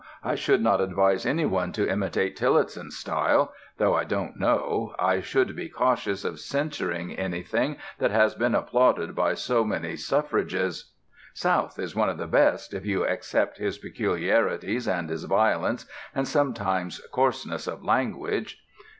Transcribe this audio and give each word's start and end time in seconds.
I 0.23 0.33
should 0.33 0.63
not 0.63 0.81
advise 0.81 1.27
any 1.27 1.45
one 1.45 1.71
to 1.73 1.87
imitate 1.87 2.35
Tillotson's 2.35 2.97
style; 2.97 3.53
though 3.77 3.93
I 3.93 4.03
don't 4.03 4.35
know; 4.35 4.95
I 4.97 5.21
should 5.21 5.55
be 5.55 5.69
cautious 5.69 6.25
of 6.25 6.39
censuring 6.39 7.13
anything 7.15 7.77
that 7.99 8.09
has 8.09 8.33
been 8.33 8.55
applauded 8.55 9.13
by 9.13 9.35
so 9.35 9.63
many 9.63 9.95
suffrages. 9.95 10.91
South 11.35 11.77
is 11.77 11.95
one 11.95 12.09
of 12.09 12.17
the 12.17 12.25
best, 12.25 12.73
if 12.73 12.83
you 12.83 13.03
except 13.03 13.59
his 13.59 13.77
peculiarities, 13.77 14.87
and 14.87 15.07
his 15.07 15.25
violence, 15.25 15.85
and 16.15 16.27
sometimes 16.27 16.99
coarseness 17.11 17.67
of 17.67 17.83
language. 17.83 18.59